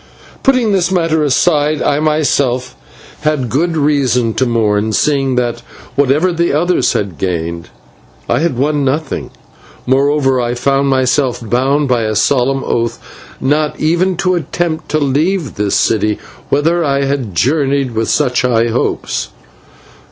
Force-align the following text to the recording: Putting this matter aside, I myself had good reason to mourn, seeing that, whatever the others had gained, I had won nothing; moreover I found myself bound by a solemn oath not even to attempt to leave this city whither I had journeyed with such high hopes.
Putting 0.41 0.71
this 0.71 0.91
matter 0.91 1.23
aside, 1.23 1.79
I 1.79 1.99
myself 1.99 2.75
had 3.21 3.49
good 3.49 3.77
reason 3.77 4.33
to 4.33 4.47
mourn, 4.47 4.93
seeing 4.93 5.35
that, 5.35 5.59
whatever 5.93 6.31
the 6.33 6.53
others 6.53 6.93
had 6.93 7.19
gained, 7.19 7.69
I 8.27 8.39
had 8.39 8.57
won 8.57 8.83
nothing; 8.83 9.29
moreover 9.85 10.41
I 10.41 10.55
found 10.55 10.87
myself 10.87 11.47
bound 11.47 11.87
by 11.87 12.01
a 12.05 12.15
solemn 12.15 12.63
oath 12.63 12.97
not 13.39 13.79
even 13.79 14.17
to 14.25 14.33
attempt 14.33 14.89
to 14.89 14.97
leave 14.97 15.53
this 15.53 15.75
city 15.75 16.17
whither 16.49 16.83
I 16.83 17.05
had 17.05 17.35
journeyed 17.35 17.93
with 17.93 18.09
such 18.09 18.41
high 18.41 18.69
hopes. 18.69 19.29